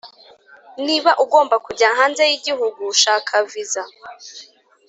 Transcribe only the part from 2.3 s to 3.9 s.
igihugu shaka visa